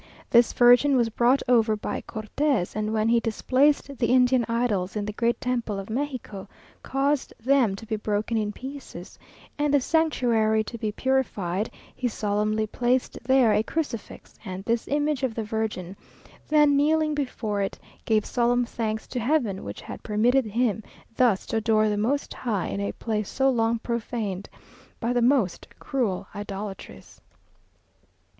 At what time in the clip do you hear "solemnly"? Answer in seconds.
12.07-12.65